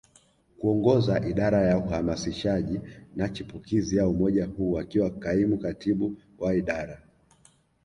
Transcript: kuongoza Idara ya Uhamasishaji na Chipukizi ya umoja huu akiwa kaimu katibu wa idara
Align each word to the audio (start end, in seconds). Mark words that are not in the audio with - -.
kuongoza 0.59 1.25
Idara 1.27 1.61
ya 1.67 1.77
Uhamasishaji 1.77 2.81
na 3.15 3.29
Chipukizi 3.29 3.95
ya 3.97 4.07
umoja 4.07 4.45
huu 4.45 4.79
akiwa 4.79 5.09
kaimu 5.09 5.57
katibu 5.57 6.17
wa 6.37 6.55
idara 6.55 7.01